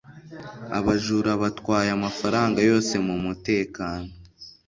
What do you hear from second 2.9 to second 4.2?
mumutekano